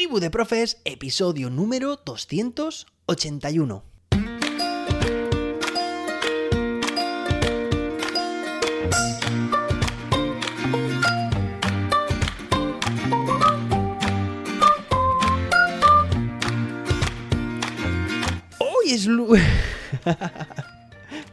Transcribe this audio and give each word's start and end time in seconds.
Tribu 0.00 0.18
de 0.18 0.30
Profes, 0.30 0.80
episodio 0.86 1.50
número 1.50 1.96
281. 1.96 3.84
Hoy 18.58 18.90
es 18.90 19.06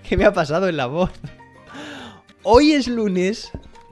¿Qué 0.03 0.17
me 0.17 0.25
ha 0.25 0.33
pasado 0.33 0.67
en 0.67 0.75
la 0.75 0.87
voz? 0.87 1.11
Hoy 2.43 2.73
es 2.73 2.89
lunes. 2.89 3.49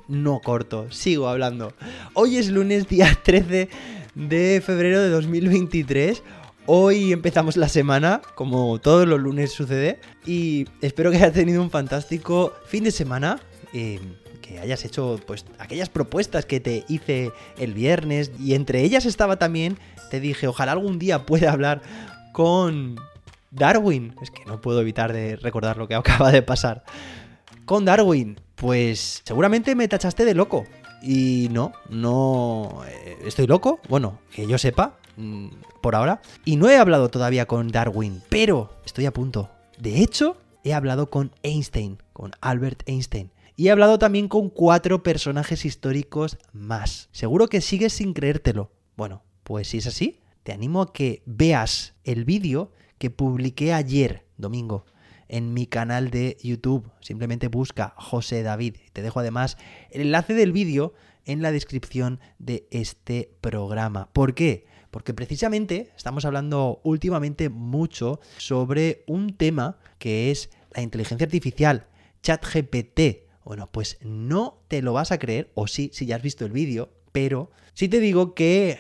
No 0.10 0.42
corto, 0.42 0.92
sigo 0.92 1.30
hablando. 1.30 1.74
Hoy 2.14 2.36
es 2.36 2.50
lunes, 2.50 2.90
día 2.90 3.18
13 3.24 3.70
de 4.16 4.62
febrero 4.66 5.02
de 5.02 5.10
2023. 5.10 6.24
Hoy 6.66 7.12
empezamos 7.12 7.58
la 7.58 7.70
semana, 7.70 8.22
como 8.34 8.80
todos 8.80 9.08
los 9.08 9.20
lunes 9.20 9.52
sucede. 9.52 10.00
Y 10.26 10.68
espero 10.82 11.12
que 11.12 11.18
hayas 11.24 11.34
tenido 11.34 11.62
un 11.62 11.70
fantástico 11.70 12.54
fin 12.66 12.84
de 12.84 12.92
semana. 12.92 13.40
eh, 13.74 14.00
que 14.42 14.60
hayas 14.60 14.86
hecho 14.86 15.20
pues 15.26 15.44
aquellas 15.58 15.90
propuestas 15.90 16.46
que 16.46 16.60
te 16.60 16.86
hice 16.88 17.32
el 17.58 17.74
viernes. 17.74 18.32
Y 18.40 18.54
entre 18.54 18.84
ellas 18.84 19.06
estaba 19.06 19.38
también, 19.38 19.78
te 20.12 20.20
dije, 20.20 20.48
ojalá 20.48 20.74
algún 20.74 21.00
día 21.00 21.26
pueda 21.26 21.52
hablar 21.52 21.82
con 22.32 22.96
Darwin. 23.52 24.16
Es 24.22 24.30
que 24.30 24.46
no 24.46 24.62
puedo 24.62 24.82
evitar 24.82 25.14
de 25.14 25.36
recordar 25.38 25.78
lo 25.78 25.88
que 25.88 25.96
acaba 25.96 26.32
de 26.32 26.42
pasar. 26.42 26.84
Con 27.66 27.86
Darwin, 27.86 28.40
pues 28.56 29.22
seguramente 29.26 29.76
me 29.76 29.88
tachaste 29.88 30.26
de 30.26 30.36
loco. 30.36 30.66
Y 31.06 31.50
no, 31.52 31.72
no 31.90 32.82
eh, 32.88 33.20
estoy 33.26 33.46
loco. 33.46 33.80
Bueno, 33.90 34.20
que 34.34 34.48
yo 34.48 34.58
sepa, 34.58 34.98
mm, 35.18 35.50
por 35.82 35.96
ahora. 35.96 36.20
Y 36.46 36.56
no 36.56 36.68
he 36.68 36.78
hablado 36.78 37.10
todavía 37.10 37.46
con 37.46 37.68
Darwin, 37.68 38.24
pero 38.28 38.74
estoy 38.86 39.06
a 39.06 39.14
punto. 39.14 39.52
De 39.78 40.02
hecho, 40.02 40.38
he 40.64 40.74
hablado 40.74 41.12
con 41.12 41.32
Einstein, 41.44 42.00
con 42.12 42.32
Albert 42.42 42.82
Einstein. 42.88 43.32
Y 43.56 43.68
he 43.68 43.72
hablado 43.72 44.00
también 44.00 44.28
con 44.28 44.50
cuatro 44.50 45.04
personajes 45.04 45.64
históricos 45.64 46.38
más. 46.54 47.08
Seguro 47.12 47.48
que 47.48 47.62
sigues 47.62 47.94
sin 47.94 48.14
creértelo. 48.14 48.72
Bueno, 48.98 49.22
pues 49.44 49.68
si 49.68 49.78
es 49.78 49.86
así, 49.88 50.22
te 50.42 50.54
animo 50.54 50.82
a 50.82 50.92
que 50.92 51.22
veas 51.28 51.94
el 52.04 52.26
vídeo 52.26 52.72
que 52.98 53.12
publiqué 53.12 53.74
ayer, 53.74 54.26
domingo, 54.38 54.86
en 55.28 55.54
mi 55.54 55.68
canal 55.68 56.12
de 56.12 56.38
YouTube. 56.42 56.92
Simplemente 57.02 57.48
busca 57.48 57.94
José 57.98 58.44
David. 58.44 58.78
Te 58.94 59.02
dejo 59.02 59.20
además 59.20 59.58
el 59.92 60.02
enlace 60.02 60.34
del 60.34 60.52
vídeo 60.52 60.94
en 61.26 61.42
la 61.42 61.52
descripción 61.52 62.20
de 62.40 62.68
este 62.72 63.32
programa. 63.42 64.10
¿Por 64.14 64.36
qué? 64.36 64.68
Porque 64.92 65.14
precisamente 65.14 65.92
estamos 65.98 66.24
hablando 66.26 66.80
últimamente 66.84 67.50
mucho 67.50 68.20
sobre 68.38 69.04
un 69.08 69.36
tema 69.36 69.78
que 69.98 70.32
es 70.32 70.50
la 70.72 70.84
inteligencia 70.84 71.26
artificial, 71.26 71.88
ChatGPT. 72.22 73.26
Bueno, 73.44 73.70
pues 73.72 73.98
no 74.02 74.62
te 74.68 74.82
lo 74.82 74.94
vas 74.94 75.12
a 75.12 75.20
creer, 75.20 75.52
o 75.54 75.68
sí, 75.68 75.90
si 75.94 76.06
ya 76.06 76.16
has 76.16 76.22
visto 76.22 76.46
el 76.46 76.52
vídeo, 76.52 76.92
pero 77.12 77.52
sí 77.74 77.88
te 77.88 78.00
digo 78.00 78.34
que 78.34 78.80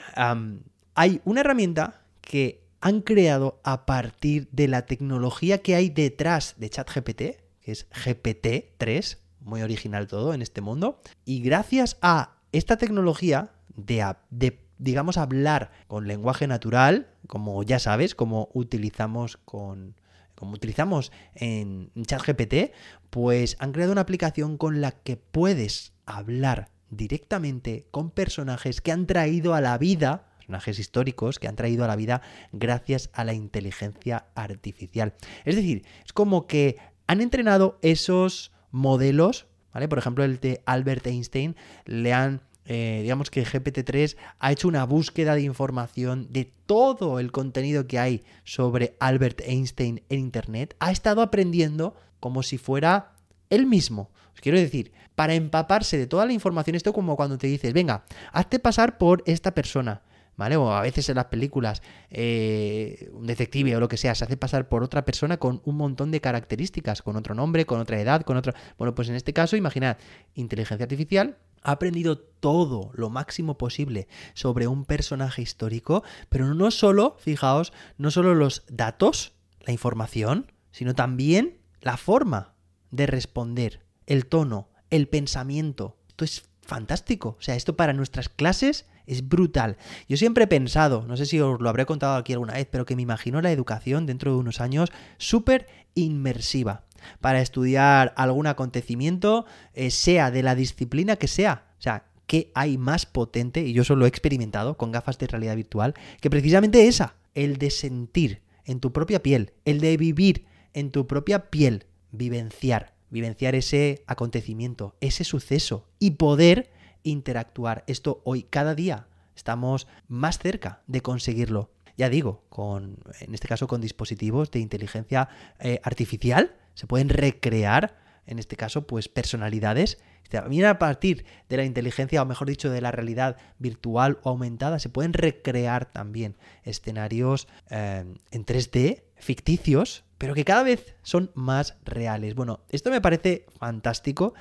hay 0.95 1.21
una 1.25 1.41
herramienta 1.41 2.05
que 2.21 2.64
han 2.85 3.01
creado 3.01 3.59
a 3.63 3.87
partir 3.87 4.47
de 4.51 4.67
la 4.67 4.85
tecnología 4.85 5.63
que 5.63 5.73
hay 5.73 5.89
detrás 5.89 6.53
de 6.59 6.69
ChatGPT, 6.69 7.17
que 7.59 7.71
es 7.71 7.89
GPT-3, 7.89 9.17
muy 9.39 9.63
original 9.63 10.05
todo 10.05 10.35
en 10.35 10.43
este 10.43 10.61
mundo, 10.61 11.01
y 11.25 11.41
gracias 11.41 11.97
a 12.03 12.35
esta 12.51 12.77
tecnología 12.77 13.53
de, 13.75 14.59
digamos, 14.77 15.17
hablar 15.17 15.71
con 15.87 16.07
lenguaje 16.07 16.45
natural, 16.45 17.07
como 17.25 17.63
ya 17.63 17.79
sabes, 17.79 18.13
como 18.13 18.49
utilizamos 18.53 19.37
con 19.37 19.95
como 20.35 20.51
utilizamos 20.51 21.11
en 21.33 21.89
ChatGPT, 21.99 22.71
pues 23.09 23.55
han 23.57 23.71
creado 23.71 23.93
una 23.93 24.01
aplicación 24.01 24.57
con 24.57 24.79
la 24.79 24.91
que 24.91 25.17
puedes 25.17 25.93
hablar 26.05 26.69
directamente 26.91 27.87
con 27.89 28.11
personajes 28.11 28.79
que 28.79 28.91
han 28.91 29.07
traído 29.07 29.55
a 29.55 29.61
la 29.61 29.75
vida, 29.79 30.27
personajes 30.45 30.77
históricos 30.77 31.39
que 31.39 31.47
han 31.47 31.55
traído 31.55 31.83
a 31.83 31.87
la 31.87 31.95
vida 31.95 32.21
gracias 32.51 33.09
a 33.13 33.23
la 33.23 33.33
inteligencia 33.33 34.27
artificial. 34.35 35.13
Es 35.43 35.55
decir, 35.55 35.83
es 36.05 36.13
como 36.13 36.45
que 36.45 36.77
han 37.07 37.21
entrenado 37.21 37.79
esos 37.81 38.51
modelos, 38.71 39.47
¿vale? 39.73 39.87
Por 39.87 39.97
ejemplo, 39.97 40.23
el 40.23 40.39
de 40.39 40.61
Albert 40.65 41.07
Einstein, 41.07 41.55
le 41.85 42.13
han 42.13 42.41
eh, 42.67 43.01
digamos 43.03 43.29
que 43.29 43.45
GPT-3 43.45 44.17
ha 44.39 44.51
hecho 44.51 44.67
una 44.67 44.85
búsqueda 44.85 45.35
de 45.35 45.43
información 45.43 46.27
de 46.31 46.51
todo 46.65 47.19
el 47.19 47.31
contenido 47.31 47.85
que 47.85 47.99
hay 47.99 48.23
sobre 48.43 48.97
Albert 48.99 49.41
Einstein 49.45 50.01
en 50.09 50.19
Internet, 50.19 50.75
ha 50.79 50.91
estado 50.91 51.21
aprendiendo 51.21 51.95
como 52.19 52.41
si 52.41 52.57
fuera 52.57 53.13
él 53.51 53.67
mismo. 53.67 54.09
Os 54.33 54.41
quiero 54.41 54.57
decir, 54.57 54.93
para 55.13 55.35
empaparse 55.35 55.97
de 55.97 56.07
toda 56.07 56.25
la 56.25 56.33
información, 56.33 56.75
esto 56.75 56.91
como 56.91 57.15
cuando 57.15 57.37
te 57.37 57.45
dices, 57.45 57.71
venga, 57.71 58.03
hazte 58.31 58.57
pasar 58.57 58.97
por 58.97 59.21
esta 59.27 59.53
persona. 59.53 60.01
¿Vale? 60.37 60.57
O 60.57 60.73
a 60.73 60.81
veces 60.81 61.07
en 61.09 61.15
las 61.15 61.25
películas, 61.25 61.81
eh, 62.09 63.09
un 63.13 63.25
detective 63.25 63.75
o 63.75 63.79
lo 63.79 63.87
que 63.87 63.97
sea, 63.97 64.15
se 64.15 64.25
hace 64.25 64.35
pasar 64.35 64.67
por 64.67 64.83
otra 64.83 65.05
persona 65.05 65.37
con 65.37 65.61
un 65.63 65.77
montón 65.77 66.11
de 66.11 66.19
características, 66.19 67.01
con 67.01 67.15
otro 67.15 67.35
nombre, 67.35 67.65
con 67.65 67.79
otra 67.79 67.99
edad, 68.01 68.21
con 68.23 68.35
otro... 68.35 68.53
Bueno, 68.77 68.93
pues 68.95 69.07
en 69.09 69.15
este 69.15 69.33
caso, 69.33 69.55
imaginad, 69.55 69.97
inteligencia 70.33 70.83
artificial 70.83 71.37
ha 71.63 71.71
aprendido 71.71 72.17
todo 72.17 72.91
lo 72.93 73.09
máximo 73.09 73.57
posible 73.57 74.07
sobre 74.33 74.67
un 74.67 74.85
personaje 74.85 75.41
histórico, 75.41 76.03
pero 76.29 76.53
no 76.53 76.69
solo, 76.69 77.15
fijaos, 77.19 77.73
no 77.97 78.11
solo 78.11 78.35
los 78.35 78.63
datos, 78.69 79.33
la 79.61 79.73
información, 79.73 80.51
sino 80.71 80.93
también 80.93 81.57
la 81.81 81.97
forma 81.97 82.53
de 82.91 83.07
responder, 83.07 83.85
el 84.05 84.27
tono, 84.27 84.69
el 84.89 85.07
pensamiento. 85.07 85.97
Esto 86.07 86.25
es 86.25 86.49
fantástico. 86.61 87.35
O 87.39 87.41
sea, 87.41 87.55
esto 87.55 87.75
para 87.75 87.93
nuestras 87.93 88.29
clases 88.29 88.85
es 89.07 89.27
brutal. 89.27 89.77
Yo 90.07 90.17
siempre 90.17 90.45
he 90.45 90.47
pensado, 90.47 91.05
no 91.07 91.17
sé 91.17 91.25
si 91.25 91.39
os 91.39 91.59
lo 91.59 91.69
habré 91.69 91.85
contado 91.85 92.15
aquí 92.15 92.33
alguna 92.33 92.53
vez, 92.53 92.67
pero 92.69 92.85
que 92.85 92.95
me 92.95 93.01
imagino 93.01 93.41
la 93.41 93.51
educación 93.51 94.05
dentro 94.05 94.31
de 94.31 94.37
unos 94.37 94.61
años 94.61 94.91
súper 95.17 95.67
inmersiva 95.93 96.83
para 97.21 97.41
estudiar 97.41 98.13
algún 98.17 98.47
acontecimiento, 98.47 99.45
eh, 99.73 99.91
sea 99.91 100.31
de 100.31 100.43
la 100.43 100.55
disciplina 100.55 101.15
que 101.15 101.27
sea. 101.27 101.65
O 101.77 101.81
sea, 101.81 102.05
¿qué 102.27 102.51
hay 102.55 102.77
más 102.77 103.05
potente? 103.05 103.61
Y 103.61 103.73
yo 103.73 103.83
eso 103.83 103.95
lo 103.95 104.05
he 104.05 104.09
experimentado 104.09 104.77
con 104.77 104.91
gafas 104.91 105.17
de 105.17 105.27
realidad 105.27 105.55
virtual, 105.55 105.93
que 106.21 106.29
precisamente 106.29 106.87
esa, 106.87 107.15
el 107.33 107.57
de 107.57 107.69
sentir 107.69 108.41
en 108.65 108.79
tu 108.79 108.91
propia 108.91 109.21
piel, 109.21 109.53
el 109.65 109.79
de 109.79 109.97
vivir 109.97 110.45
en 110.73 110.91
tu 110.91 111.07
propia 111.07 111.49
piel, 111.49 111.85
vivenciar, 112.11 112.93
vivenciar 113.09 113.55
ese 113.55 114.03
acontecimiento, 114.07 114.95
ese 114.99 115.23
suceso 115.23 115.87
y 115.99 116.11
poder 116.11 116.71
interactuar. 117.05 117.83
Esto 117.87 118.21
hoy, 118.25 118.43
cada 118.43 118.75
día, 118.75 119.07
estamos 119.35 119.87
más 120.07 120.39
cerca 120.39 120.81
de 120.87 121.01
conseguirlo. 121.01 121.71
Ya 121.97 122.09
digo, 122.09 122.43
con, 122.49 122.97
en 123.21 123.33
este 123.33 123.47
caso 123.47 123.67
con 123.67 123.79
dispositivos 123.79 124.51
de 124.51 124.59
inteligencia 124.59 125.29
eh, 125.59 125.79
artificial, 125.83 126.55
se 126.73 126.87
pueden 126.87 127.09
recrear, 127.09 127.97
en 128.27 128.39
este 128.39 128.57
caso, 128.57 128.85
pues 128.85 129.07
personalidades. 129.07 129.97
También 130.29 130.65
a 130.65 130.79
partir 130.79 131.25
de 131.47 131.57
la 131.57 131.63
inteligencia, 131.63 132.21
o 132.21 132.25
mejor 132.25 132.47
dicho, 132.47 132.69
de 132.69 132.81
la 132.81 132.91
realidad 132.91 133.37
virtual 133.59 134.19
o 134.23 134.29
aumentada, 134.29 134.79
se 134.79 134.89
pueden 134.89 135.13
recrear 135.13 135.85
también 135.85 136.35
escenarios 136.63 137.47
eh, 137.69 138.03
en 138.31 138.45
3D, 138.45 139.03
ficticios, 139.15 140.04
pero 140.17 140.33
que 140.33 140.45
cada 140.45 140.63
vez 140.63 140.95
son 141.03 141.31
más 141.35 141.77
reales. 141.83 142.35
Bueno, 142.35 142.61
esto 142.69 142.89
me 142.89 143.01
parece 143.01 143.45
fantástico 143.59 144.33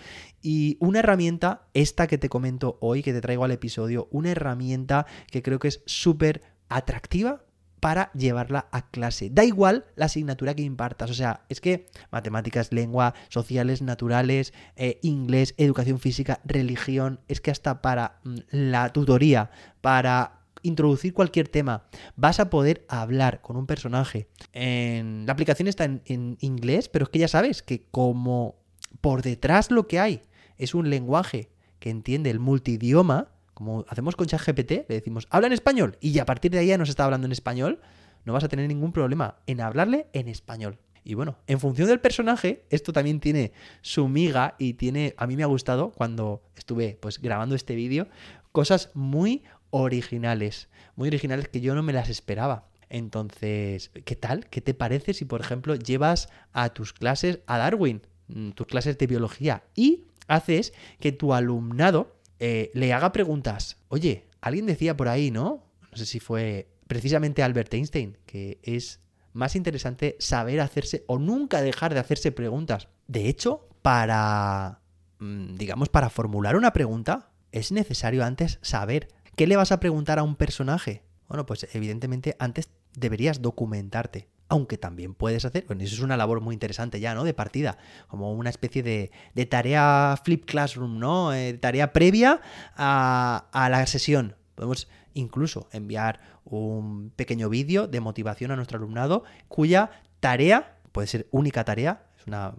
y 0.42 0.76
una 0.80 1.00
herramienta, 1.00 1.68
esta 1.74 2.06
que 2.06 2.18
te 2.18 2.28
comento 2.28 2.78
hoy, 2.80 3.02
que 3.02 3.12
te 3.12 3.20
traigo 3.20 3.44
al 3.44 3.50
episodio, 3.50 4.08
una 4.10 4.30
herramienta 4.30 5.06
que 5.30 5.42
creo 5.42 5.58
que 5.58 5.68
es 5.68 5.82
súper 5.86 6.42
atractiva 6.68 7.44
para 7.84 8.10
llevarla 8.12 8.66
a 8.72 8.88
clase. 8.88 9.28
Da 9.30 9.44
igual 9.44 9.84
la 9.94 10.06
asignatura 10.06 10.54
que 10.54 10.62
impartas, 10.62 11.10
o 11.10 11.14
sea, 11.14 11.44
es 11.50 11.60
que 11.60 11.86
matemáticas, 12.10 12.72
lengua, 12.72 13.12
sociales, 13.28 13.82
naturales, 13.82 14.54
eh, 14.76 15.00
inglés, 15.02 15.54
educación 15.58 15.98
física, 15.98 16.40
religión, 16.46 17.20
es 17.28 17.42
que 17.42 17.50
hasta 17.50 17.82
para 17.82 18.20
mm, 18.24 18.36
la 18.52 18.90
tutoría, 18.90 19.50
para 19.82 20.43
introducir 20.64 21.14
cualquier 21.14 21.48
tema, 21.48 21.84
vas 22.16 22.40
a 22.40 22.50
poder 22.50 22.84
hablar 22.88 23.40
con 23.40 23.56
un 23.56 23.66
personaje. 23.66 24.26
En, 24.52 25.26
la 25.26 25.32
aplicación 25.32 25.68
está 25.68 25.84
en, 25.84 26.02
en 26.06 26.36
inglés, 26.40 26.88
pero 26.88 27.04
es 27.04 27.10
que 27.10 27.20
ya 27.20 27.28
sabes 27.28 27.62
que 27.62 27.86
como 27.92 28.56
por 29.00 29.22
detrás 29.22 29.70
lo 29.70 29.86
que 29.86 30.00
hay 30.00 30.22
es 30.58 30.74
un 30.74 30.90
lenguaje 30.90 31.50
que 31.78 31.90
entiende 31.90 32.30
el 32.30 32.40
multidioma, 32.40 33.28
como 33.52 33.84
hacemos 33.88 34.16
con 34.16 34.26
ChatGPT, 34.26 34.70
le 34.70 34.94
decimos, 34.96 35.26
habla 35.30 35.46
en 35.46 35.52
español, 35.52 35.96
y 36.00 36.18
a 36.18 36.26
partir 36.26 36.50
de 36.50 36.58
ahí 36.58 36.68
ya 36.68 36.78
nos 36.78 36.88
está 36.88 37.04
hablando 37.04 37.26
en 37.26 37.32
español, 37.32 37.80
no 38.24 38.32
vas 38.32 38.44
a 38.44 38.48
tener 38.48 38.66
ningún 38.68 38.92
problema 38.92 39.36
en 39.46 39.60
hablarle 39.60 40.06
en 40.12 40.28
español. 40.28 40.78
Y 41.04 41.14
bueno, 41.14 41.36
en 41.46 41.60
función 41.60 41.88
del 41.88 42.00
personaje, 42.00 42.64
esto 42.70 42.92
también 42.92 43.20
tiene 43.20 43.52
su 43.82 44.08
miga 44.08 44.54
y 44.58 44.74
tiene, 44.74 45.14
a 45.18 45.26
mí 45.26 45.36
me 45.36 45.42
ha 45.42 45.46
gustado 45.46 45.92
cuando 45.92 46.42
estuve 46.56 46.96
pues 46.98 47.20
grabando 47.20 47.54
este 47.54 47.74
vídeo, 47.74 48.08
cosas 48.52 48.90
muy 48.94 49.42
originales, 49.76 50.68
muy 50.94 51.08
originales 51.08 51.48
que 51.48 51.60
yo 51.60 51.74
no 51.74 51.82
me 51.82 51.92
las 51.92 52.08
esperaba. 52.08 52.68
Entonces, 52.88 53.90
¿qué 54.04 54.14
tal? 54.14 54.46
¿Qué 54.46 54.60
te 54.60 54.72
parece 54.72 55.14
si, 55.14 55.24
por 55.24 55.40
ejemplo, 55.40 55.74
llevas 55.74 56.28
a 56.52 56.68
tus 56.68 56.92
clases 56.92 57.40
a 57.46 57.58
Darwin, 57.58 58.02
mm, 58.28 58.50
tus 58.50 58.68
clases 58.68 58.96
de 58.98 59.08
biología, 59.08 59.64
y 59.74 60.04
haces 60.28 60.74
que 61.00 61.10
tu 61.10 61.34
alumnado 61.34 62.14
eh, 62.38 62.70
le 62.74 62.92
haga 62.92 63.10
preguntas? 63.10 63.78
Oye, 63.88 64.28
alguien 64.40 64.66
decía 64.66 64.96
por 64.96 65.08
ahí, 65.08 65.32
¿no? 65.32 65.64
No 65.90 65.96
sé 65.96 66.06
si 66.06 66.20
fue 66.20 66.68
precisamente 66.86 67.42
Albert 67.42 67.74
Einstein, 67.74 68.16
que 68.26 68.60
es 68.62 69.00
más 69.32 69.56
interesante 69.56 70.14
saber 70.20 70.60
hacerse 70.60 71.02
o 71.08 71.18
nunca 71.18 71.62
dejar 71.62 71.94
de 71.94 72.00
hacerse 72.00 72.30
preguntas. 72.30 72.86
De 73.08 73.28
hecho, 73.28 73.68
para, 73.82 74.82
mm, 75.18 75.56
digamos, 75.56 75.88
para 75.88 76.10
formular 76.10 76.54
una 76.54 76.72
pregunta, 76.72 77.32
es 77.50 77.72
necesario 77.72 78.24
antes 78.24 78.60
saber 78.62 79.08
qué 79.36 79.46
le 79.46 79.56
vas 79.56 79.72
a 79.72 79.80
preguntar 79.80 80.18
a 80.18 80.22
un 80.22 80.36
personaje. 80.36 81.02
Bueno, 81.28 81.46
pues 81.46 81.66
evidentemente 81.72 82.36
antes 82.38 82.68
deberías 82.94 83.42
documentarte. 83.42 84.28
Aunque 84.48 84.76
también 84.76 85.14
puedes 85.14 85.46
hacer, 85.46 85.64
bueno, 85.66 85.82
eso 85.82 85.94
es 85.94 86.02
una 86.02 86.18
labor 86.18 86.42
muy 86.42 86.52
interesante 86.52 87.00
ya, 87.00 87.14
¿no? 87.14 87.24
De 87.24 87.32
partida, 87.32 87.78
como 88.08 88.32
una 88.34 88.50
especie 88.50 88.82
de, 88.82 89.10
de 89.34 89.46
tarea 89.46 90.20
flip 90.22 90.44
classroom, 90.44 90.98
¿no? 90.98 91.32
Eh, 91.32 91.54
tarea 91.54 91.94
previa 91.94 92.42
a, 92.76 93.46
a 93.52 93.68
la 93.70 93.86
sesión. 93.86 94.36
Podemos 94.54 94.86
incluso 95.14 95.68
enviar 95.72 96.20
un 96.44 97.10
pequeño 97.16 97.48
vídeo 97.48 97.88
de 97.88 98.00
motivación 98.00 98.50
a 98.50 98.56
nuestro 98.56 98.76
alumnado 98.76 99.24
cuya 99.48 99.90
tarea, 100.20 100.76
puede 100.92 101.06
ser 101.06 101.26
única 101.30 101.64
tarea, 101.64 102.06
es 102.18 102.26
una 102.26 102.54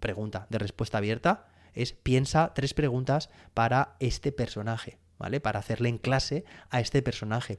pregunta 0.00 0.46
de 0.48 0.58
respuesta 0.58 0.98
abierta, 0.98 1.48
es 1.74 1.92
piensa 1.92 2.54
tres 2.54 2.72
preguntas 2.72 3.28
para 3.52 3.96
este 4.00 4.32
personaje. 4.32 4.98
¿Vale? 5.18 5.40
Para 5.40 5.60
hacerle 5.60 5.88
en 5.88 5.98
clase 5.98 6.44
a 6.70 6.80
este 6.80 7.02
personaje. 7.02 7.58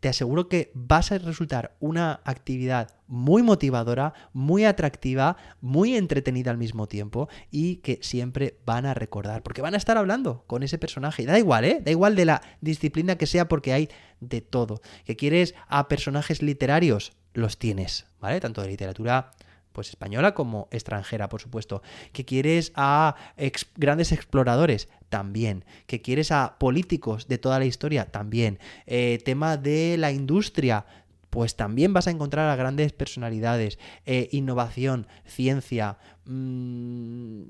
Te 0.00 0.08
aseguro 0.08 0.48
que 0.48 0.70
vas 0.74 1.12
a 1.12 1.18
resultar 1.18 1.76
una 1.80 2.20
actividad 2.24 2.90
muy 3.06 3.42
motivadora, 3.42 4.14
muy 4.32 4.64
atractiva, 4.64 5.36
muy 5.60 5.96
entretenida 5.96 6.50
al 6.50 6.58
mismo 6.58 6.86
tiempo 6.86 7.28
y 7.50 7.76
que 7.76 7.98
siempre 8.02 8.58
van 8.64 8.86
a 8.86 8.94
recordar, 8.94 9.42
porque 9.42 9.62
van 9.62 9.74
a 9.74 9.78
estar 9.78 9.98
hablando 9.98 10.44
con 10.46 10.62
ese 10.62 10.78
personaje. 10.78 11.26
Da 11.26 11.38
igual, 11.38 11.64
¿eh? 11.64 11.80
Da 11.84 11.90
igual 11.90 12.14
de 12.14 12.24
la 12.24 12.42
disciplina 12.60 13.16
que 13.16 13.26
sea 13.26 13.48
porque 13.48 13.72
hay 13.72 13.88
de 14.20 14.40
todo. 14.40 14.80
Que 15.04 15.16
quieres 15.16 15.54
a 15.68 15.88
personajes 15.88 16.42
literarios, 16.42 17.12
los 17.34 17.58
tienes, 17.58 18.06
¿vale? 18.20 18.40
Tanto 18.40 18.62
de 18.62 18.68
literatura 18.68 19.32
pues 19.72 19.90
española 19.90 20.34
como 20.34 20.68
extranjera, 20.70 21.28
por 21.28 21.40
supuesto. 21.40 21.82
Que 22.12 22.24
quieres 22.24 22.72
a 22.74 23.14
grandes 23.76 24.12
exploradores, 24.12 24.88
también. 25.08 25.64
Que 25.86 26.00
quieres 26.00 26.32
a 26.32 26.56
políticos 26.58 27.28
de 27.28 27.38
toda 27.38 27.58
la 27.58 27.66
historia, 27.66 28.06
también. 28.06 28.58
Eh, 28.86 29.18
tema 29.24 29.56
de 29.56 29.96
la 29.98 30.12
industria, 30.12 30.86
pues 31.30 31.56
también 31.56 31.92
vas 31.92 32.06
a 32.06 32.10
encontrar 32.10 32.48
a 32.48 32.56
grandes 32.56 32.92
personalidades. 32.92 33.78
Eh, 34.06 34.28
innovación, 34.32 35.06
ciencia, 35.24 35.98
mm, 36.24 37.42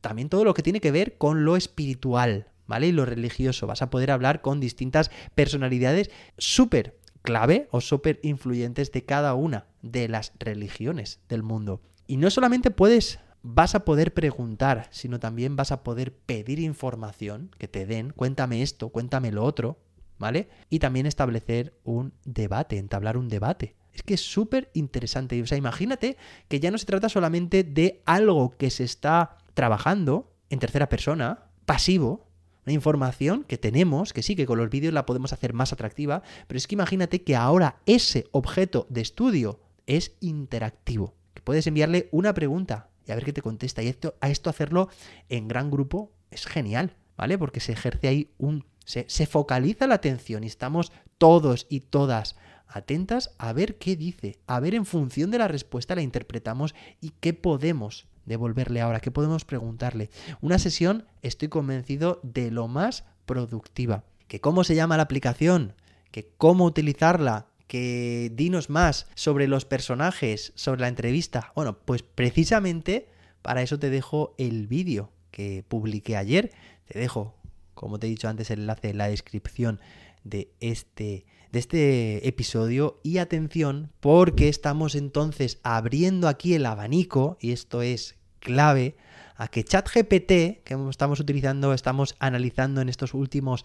también 0.00 0.28
todo 0.28 0.44
lo 0.44 0.54
que 0.54 0.62
tiene 0.62 0.80
que 0.80 0.92
ver 0.92 1.18
con 1.18 1.44
lo 1.44 1.56
espiritual, 1.56 2.48
¿vale? 2.66 2.88
Y 2.88 2.92
lo 2.92 3.04
religioso. 3.04 3.66
Vas 3.66 3.82
a 3.82 3.90
poder 3.90 4.10
hablar 4.10 4.40
con 4.40 4.60
distintas 4.60 5.10
personalidades 5.34 6.10
súper 6.38 7.01
clave 7.22 7.68
o 7.70 7.80
súper 7.80 8.20
influyentes 8.22 8.92
de 8.92 9.04
cada 9.04 9.34
una 9.34 9.66
de 9.80 10.08
las 10.08 10.32
religiones 10.38 11.20
del 11.28 11.42
mundo. 11.42 11.80
Y 12.06 12.16
no 12.16 12.30
solamente 12.30 12.70
puedes, 12.70 13.20
vas 13.42 13.74
a 13.74 13.84
poder 13.84 14.12
preguntar, 14.12 14.88
sino 14.90 15.18
también 15.18 15.56
vas 15.56 15.72
a 15.72 15.82
poder 15.82 16.14
pedir 16.14 16.58
información 16.60 17.50
que 17.58 17.68
te 17.68 17.86
den, 17.86 18.10
cuéntame 18.10 18.62
esto, 18.62 18.90
cuéntame 18.90 19.32
lo 19.32 19.44
otro, 19.44 19.78
¿vale? 20.18 20.48
Y 20.68 20.78
también 20.78 21.06
establecer 21.06 21.78
un 21.84 22.12
debate, 22.24 22.78
entablar 22.78 23.16
un 23.16 23.28
debate. 23.28 23.76
Es 23.92 24.02
que 24.02 24.14
es 24.14 24.20
súper 24.20 24.70
interesante. 24.72 25.40
O 25.42 25.46
sea, 25.46 25.58
imagínate 25.58 26.16
que 26.48 26.60
ya 26.60 26.70
no 26.70 26.78
se 26.78 26.86
trata 26.86 27.08
solamente 27.08 27.62
de 27.62 28.02
algo 28.06 28.56
que 28.56 28.70
se 28.70 28.84
está 28.84 29.36
trabajando 29.54 30.32
en 30.48 30.60
tercera 30.60 30.88
persona, 30.88 31.50
pasivo, 31.66 32.31
una 32.64 32.72
información 32.72 33.44
que 33.44 33.58
tenemos, 33.58 34.12
que 34.12 34.22
sí, 34.22 34.36
que 34.36 34.46
con 34.46 34.58
los 34.58 34.70
vídeos 34.70 34.94
la 34.94 35.06
podemos 35.06 35.32
hacer 35.32 35.52
más 35.52 35.72
atractiva, 35.72 36.22
pero 36.46 36.58
es 36.58 36.66
que 36.66 36.74
imagínate 36.74 37.22
que 37.22 37.36
ahora 37.36 37.80
ese 37.86 38.26
objeto 38.30 38.86
de 38.88 39.00
estudio 39.00 39.60
es 39.86 40.16
interactivo, 40.20 41.14
que 41.34 41.42
puedes 41.42 41.66
enviarle 41.66 42.08
una 42.12 42.34
pregunta 42.34 42.90
y 43.06 43.12
a 43.12 43.14
ver 43.16 43.24
qué 43.24 43.32
te 43.32 43.42
contesta. 43.42 43.82
Y 43.82 43.88
esto, 43.88 44.14
a 44.20 44.30
esto 44.30 44.50
hacerlo 44.50 44.88
en 45.28 45.48
gran 45.48 45.70
grupo 45.70 46.12
es 46.30 46.46
genial, 46.46 46.96
¿vale? 47.16 47.38
Porque 47.38 47.60
se 47.60 47.72
ejerce 47.72 48.08
ahí 48.08 48.30
un... 48.38 48.64
Se, 48.84 49.04
se 49.08 49.26
focaliza 49.26 49.86
la 49.86 49.94
atención 49.94 50.42
y 50.42 50.48
estamos 50.48 50.92
todos 51.18 51.66
y 51.68 51.80
todas 51.80 52.36
atentas 52.66 53.34
a 53.38 53.52
ver 53.52 53.78
qué 53.78 53.96
dice, 53.96 54.38
a 54.46 54.58
ver 54.58 54.74
en 54.74 54.86
función 54.86 55.30
de 55.30 55.38
la 55.38 55.46
respuesta 55.46 55.94
la 55.94 56.02
interpretamos 56.02 56.74
y 57.00 57.10
qué 57.20 57.34
podemos 57.34 58.08
devolverle 58.26 58.80
ahora, 58.80 59.00
qué 59.00 59.10
podemos 59.10 59.44
preguntarle. 59.44 60.10
Una 60.40 60.58
sesión, 60.58 61.06
estoy 61.22 61.48
convencido, 61.48 62.20
de 62.22 62.50
lo 62.50 62.68
más 62.68 63.04
productiva. 63.26 64.04
¿Que 64.28 64.40
cómo 64.40 64.64
se 64.64 64.74
llama 64.74 64.96
la 64.96 65.04
aplicación? 65.04 65.74
¿Que 66.10 66.30
cómo 66.36 66.64
utilizarla? 66.64 67.46
que 67.72 68.30
dinos 68.34 68.68
más 68.68 69.06
sobre 69.14 69.48
los 69.48 69.64
personajes, 69.64 70.52
sobre 70.56 70.82
la 70.82 70.88
entrevista. 70.88 71.52
Bueno, 71.54 71.78
pues 71.78 72.02
precisamente 72.02 73.08
para 73.40 73.62
eso 73.62 73.78
te 73.78 73.88
dejo 73.88 74.34
el 74.36 74.66
vídeo 74.66 75.10
que 75.30 75.64
publiqué 75.66 76.18
ayer. 76.18 76.52
Te 76.86 76.98
dejo, 76.98 77.34
como 77.82 77.98
te 77.98 78.06
he 78.06 78.10
dicho 78.10 78.28
antes, 78.28 78.48
el 78.52 78.60
enlace 78.60 78.90
en 78.90 78.98
la 78.98 79.08
descripción 79.08 79.80
de 80.22 80.52
este, 80.60 81.26
de 81.50 81.58
este 81.58 82.28
episodio. 82.28 83.00
Y 83.02 83.18
atención, 83.18 83.90
porque 83.98 84.48
estamos 84.48 84.94
entonces 84.94 85.58
abriendo 85.64 86.28
aquí 86.28 86.54
el 86.54 86.64
abanico, 86.64 87.38
y 87.40 87.50
esto 87.50 87.82
es 87.82 88.14
clave, 88.38 88.94
a 89.34 89.48
que 89.48 89.64
ChatGPT, 89.64 90.62
que 90.62 90.86
estamos 90.88 91.18
utilizando, 91.18 91.74
estamos 91.74 92.14
analizando 92.20 92.80
en 92.82 92.88
estos 92.88 93.14
últimos 93.14 93.64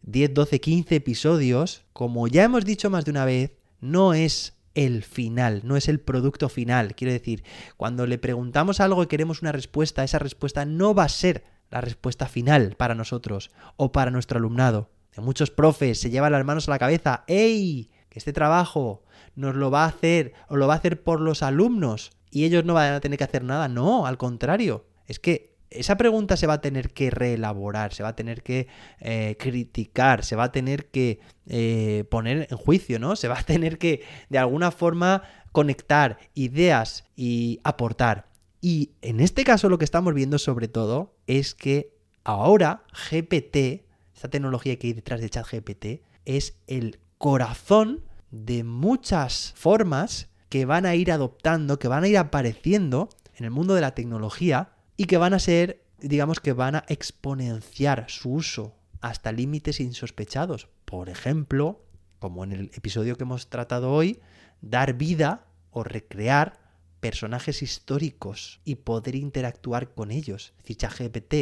10, 0.00 0.32
12, 0.32 0.58
15 0.58 0.96
episodios, 0.96 1.84
como 1.92 2.28
ya 2.28 2.44
hemos 2.44 2.64
dicho 2.64 2.88
más 2.88 3.04
de 3.04 3.10
una 3.10 3.26
vez, 3.26 3.52
no 3.82 4.14
es 4.14 4.54
el 4.74 5.02
final, 5.02 5.60
no 5.64 5.76
es 5.76 5.90
el 5.90 6.00
producto 6.00 6.48
final. 6.48 6.94
Quiero 6.94 7.12
decir, 7.12 7.44
cuando 7.76 8.06
le 8.06 8.16
preguntamos 8.16 8.80
algo 8.80 9.02
y 9.02 9.08
queremos 9.08 9.42
una 9.42 9.52
respuesta, 9.52 10.04
esa 10.04 10.18
respuesta 10.18 10.64
no 10.64 10.94
va 10.94 11.04
a 11.04 11.10
ser 11.10 11.44
la 11.72 11.80
respuesta 11.80 12.26
final 12.26 12.76
para 12.76 12.94
nosotros 12.94 13.50
o 13.76 13.90
para 13.90 14.10
nuestro 14.10 14.38
alumnado. 14.38 14.90
Muchos 15.16 15.50
profes 15.50 16.00
se 16.00 16.10
llevan 16.10 16.32
las 16.32 16.44
manos 16.44 16.68
a 16.68 16.70
la 16.70 16.78
cabeza, 16.78 17.24
¡ey! 17.26 17.90
Que 18.08 18.18
este 18.18 18.32
trabajo 18.32 19.02
nos 19.34 19.54
lo 19.56 19.70
va 19.70 19.84
a 19.84 19.88
hacer 19.88 20.34
o 20.48 20.56
lo 20.56 20.66
va 20.66 20.74
a 20.74 20.76
hacer 20.76 21.02
por 21.02 21.20
los 21.20 21.42
alumnos 21.42 22.12
y 22.30 22.44
ellos 22.44 22.64
no 22.64 22.74
van 22.74 22.94
a 22.94 23.00
tener 23.00 23.18
que 23.18 23.24
hacer 23.24 23.42
nada. 23.42 23.68
No, 23.68 24.06
al 24.06 24.18
contrario. 24.18 24.86
Es 25.06 25.18
que 25.18 25.52
esa 25.70 25.96
pregunta 25.96 26.36
se 26.36 26.46
va 26.46 26.54
a 26.54 26.60
tener 26.60 26.92
que 26.92 27.10
reelaborar, 27.10 27.94
se 27.94 28.02
va 28.02 28.10
a 28.10 28.16
tener 28.16 28.42
que 28.42 28.68
eh, 29.00 29.36
criticar, 29.38 30.24
se 30.24 30.36
va 30.36 30.44
a 30.44 30.52
tener 30.52 30.90
que 30.90 31.20
eh, 31.46 32.04
poner 32.10 32.48
en 32.50 32.56
juicio, 32.56 32.98
¿no? 32.98 33.16
Se 33.16 33.28
va 33.28 33.38
a 33.38 33.42
tener 33.42 33.78
que, 33.78 34.04
de 34.28 34.38
alguna 34.38 34.70
forma, 34.70 35.22
conectar 35.52 36.18
ideas 36.34 37.04
y 37.16 37.60
aportar. 37.64 38.31
Y 38.64 38.92
en 39.02 39.18
este 39.18 39.42
caso 39.42 39.68
lo 39.68 39.76
que 39.76 39.84
estamos 39.84 40.14
viendo 40.14 40.38
sobre 40.38 40.68
todo 40.68 41.16
es 41.26 41.54
que 41.56 41.98
ahora 42.22 42.84
GPT, 43.10 43.84
esta 44.14 44.30
tecnología 44.30 44.78
que 44.78 44.86
hay 44.86 44.92
detrás 44.92 45.20
de 45.20 45.28
ChatGPT, 45.28 45.86
es 46.24 46.56
el 46.68 47.00
corazón 47.18 48.04
de 48.30 48.62
muchas 48.62 49.52
formas 49.56 50.28
que 50.48 50.64
van 50.64 50.86
a 50.86 50.94
ir 50.94 51.10
adoptando, 51.10 51.80
que 51.80 51.88
van 51.88 52.04
a 52.04 52.08
ir 52.08 52.16
apareciendo 52.16 53.08
en 53.34 53.46
el 53.46 53.50
mundo 53.50 53.74
de 53.74 53.80
la 53.80 53.96
tecnología 53.96 54.70
y 54.96 55.06
que 55.06 55.16
van 55.16 55.34
a 55.34 55.40
ser, 55.40 55.84
digamos 55.98 56.38
que 56.38 56.52
van 56.52 56.76
a 56.76 56.84
exponenciar 56.86 58.04
su 58.08 58.32
uso 58.32 58.76
hasta 59.00 59.32
límites 59.32 59.80
insospechados. 59.80 60.68
Por 60.84 61.08
ejemplo, 61.08 61.84
como 62.20 62.44
en 62.44 62.52
el 62.52 62.70
episodio 62.74 63.16
que 63.16 63.24
hemos 63.24 63.48
tratado 63.48 63.90
hoy, 63.90 64.20
dar 64.60 64.94
vida 64.94 65.46
o 65.72 65.82
recrear 65.82 66.61
personajes 67.02 67.62
históricos 67.64 68.60
y 68.64 68.76
poder 68.76 69.16
interactuar 69.16 69.92
con 69.92 70.12
ellos. 70.12 70.52
Es 70.58 70.62
decir, 70.62 70.76
ChatGPT 70.76 71.34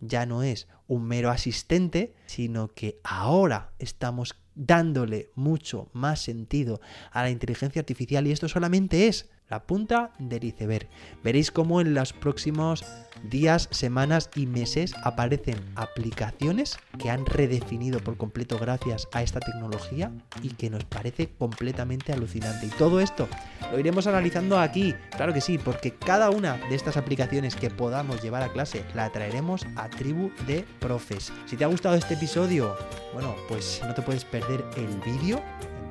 ya 0.00 0.26
no 0.26 0.42
es 0.42 0.66
un 0.88 1.04
mero 1.06 1.30
asistente, 1.30 2.16
sino 2.26 2.66
que 2.66 2.98
ahora 3.04 3.70
estamos 3.78 4.34
dándole 4.56 5.30
mucho 5.36 5.88
más 5.92 6.20
sentido 6.20 6.80
a 7.12 7.22
la 7.22 7.30
inteligencia 7.30 7.78
artificial 7.78 8.26
y 8.26 8.32
esto 8.32 8.48
solamente 8.48 9.06
es 9.06 9.30
la 9.48 9.68
punta 9.68 10.12
del 10.18 10.42
iceberg. 10.42 10.88
Veréis 11.22 11.52
cómo 11.52 11.80
en 11.80 11.94
los 11.94 12.12
próximos 12.12 12.84
días, 13.30 13.68
semanas 13.70 14.30
y 14.34 14.46
meses 14.46 14.94
aparecen 15.02 15.56
aplicaciones 15.74 16.78
que 16.98 17.10
han 17.10 17.26
redefinido 17.26 18.00
por 18.00 18.16
completo 18.16 18.58
gracias 18.58 19.08
a 19.12 19.22
esta 19.22 19.40
tecnología 19.40 20.12
y 20.42 20.50
que 20.50 20.70
nos 20.70 20.84
parece 20.84 21.28
completamente 21.38 22.12
alucinante. 22.12 22.66
Y 22.66 22.70
todo 22.70 23.00
esto 23.00 23.28
lo 23.70 23.78
iremos 23.78 24.06
analizando 24.06 24.58
aquí, 24.58 24.94
claro 25.16 25.32
que 25.32 25.40
sí, 25.40 25.58
porque 25.58 25.92
cada 25.92 26.30
una 26.30 26.56
de 26.68 26.74
estas 26.74 26.96
aplicaciones 26.96 27.56
que 27.56 27.70
podamos 27.70 28.22
llevar 28.22 28.42
a 28.42 28.52
clase 28.52 28.84
la 28.94 29.10
traeremos 29.10 29.66
a 29.76 29.88
Tribu 29.88 30.30
de 30.46 30.64
Profes. 30.80 31.32
Si 31.46 31.56
te 31.56 31.64
ha 31.64 31.68
gustado 31.68 31.94
este 31.94 32.14
episodio, 32.14 32.76
bueno, 33.12 33.34
pues 33.48 33.80
no 33.84 33.94
te 33.94 34.02
puedes 34.02 34.24
perder 34.24 34.64
el 34.76 34.88
vídeo, 35.00 35.42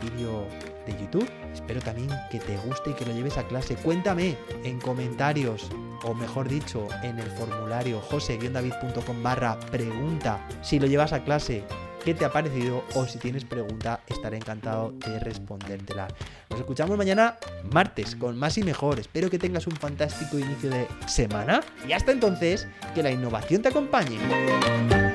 vídeo 0.01 0.47
de 0.85 0.93
YouTube. 0.99 1.29
Espero 1.53 1.81
también 1.81 2.09
que 2.31 2.39
te 2.39 2.57
guste 2.57 2.91
y 2.91 2.93
que 2.93 3.05
lo 3.05 3.13
lleves 3.13 3.37
a 3.37 3.47
clase. 3.47 3.75
Cuéntame 3.75 4.37
en 4.63 4.79
comentarios, 4.79 5.69
o 6.03 6.13
mejor 6.13 6.47
dicho, 6.49 6.87
en 7.03 7.19
el 7.19 7.29
formulario 7.31 8.01
jose-david.com 8.01 9.23
barra 9.23 9.59
pregunta 9.59 10.45
si 10.61 10.79
lo 10.79 10.87
llevas 10.87 11.13
a 11.13 11.23
clase, 11.23 11.63
qué 12.03 12.13
te 12.13 12.25
ha 12.25 12.31
parecido 12.31 12.83
o 12.95 13.05
si 13.05 13.17
tienes 13.17 13.45
pregunta, 13.45 14.01
estaré 14.07 14.37
encantado 14.37 14.91
de 14.91 15.19
respondértela. 15.19 16.07
Nos 16.49 16.59
escuchamos 16.59 16.97
mañana 16.97 17.37
martes 17.71 18.15
con 18.15 18.37
más 18.37 18.57
y 18.57 18.63
mejor. 18.63 18.99
Espero 18.99 19.29
que 19.29 19.39
tengas 19.39 19.67
un 19.67 19.75
fantástico 19.75 20.37
inicio 20.37 20.69
de 20.69 20.87
semana 21.07 21.61
y 21.87 21.93
hasta 21.93 22.11
entonces, 22.11 22.67
que 22.93 23.03
la 23.03 23.11
innovación 23.11 23.61
te 23.61 23.69
acompañe. 23.69 25.12